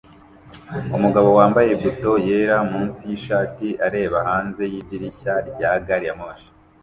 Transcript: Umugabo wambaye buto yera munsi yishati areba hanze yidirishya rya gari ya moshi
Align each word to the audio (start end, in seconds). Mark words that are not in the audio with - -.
Umugabo 0.95 1.29
wambaye 1.37 1.71
buto 1.81 2.11
yera 2.27 2.57
munsi 2.71 3.01
yishati 3.11 3.67
areba 3.87 4.17
hanze 4.27 4.63
yidirishya 4.73 5.33
rya 5.49 5.71
gari 5.85 6.07
ya 6.09 6.15
moshi 6.19 6.49